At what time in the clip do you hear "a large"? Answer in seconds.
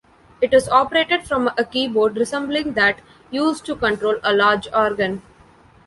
4.23-4.67